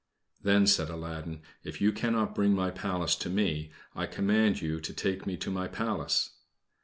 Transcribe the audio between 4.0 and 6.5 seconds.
command you to take me to my Palace."